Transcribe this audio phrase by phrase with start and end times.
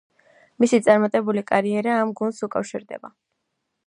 [0.63, 3.13] მისი წარმატებული კარიერა ამ გუნდს უკავშირდება.